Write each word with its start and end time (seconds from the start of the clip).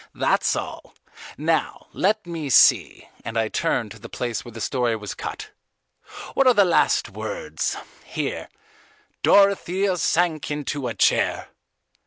That's 0.15 0.55
all. 0.55 0.95
Now, 1.37 1.85
let 1.93 2.25
me 2.25 2.49
see," 2.49 3.07
and 3.23 3.37
I 3.37 3.49
turned 3.49 3.91
to 3.91 3.99
the 3.99 4.09
place 4.09 4.43
where 4.43 4.51
the 4.51 4.59
story 4.59 4.95
was 4.95 5.13
cut, 5.13 5.51
"what 6.33 6.47
are 6.47 6.55
the 6.55 6.65
last 6.65 7.09
words: 7.09 7.77
here: 8.03 8.49
'Dorothea 9.21 9.97
sank 9.97 10.49
into 10.49 10.87
a 10.87 10.95
chair. 10.95 11.49